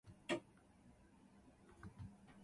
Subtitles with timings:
[0.03, 2.39] ｓｄｆｋｊｓｆｋｊ